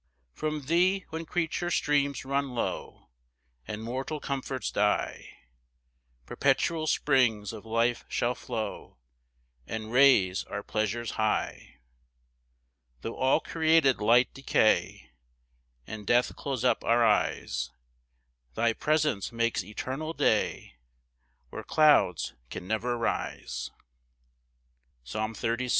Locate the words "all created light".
13.15-14.33